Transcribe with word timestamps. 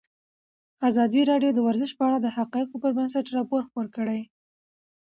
ازادي 0.89 1.21
راډیو 1.31 1.51
د 1.53 1.59
ورزش 1.67 1.91
په 1.95 2.03
اړه 2.07 2.17
د 2.21 2.27
حقایقو 2.37 2.81
پر 2.83 2.91
بنسټ 2.97 3.25
راپور 3.37 3.61
خپور 3.67 3.85
کړی. 3.95 4.21